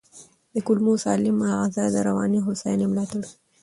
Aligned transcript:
د 0.53 0.55
کولمو 0.67 0.93
سالمه 1.05 1.47
غذا 1.61 1.85
د 1.93 1.97
رواني 2.07 2.39
هوساینې 2.41 2.85
ملاتړ 2.91 3.21
کوي. 3.27 3.37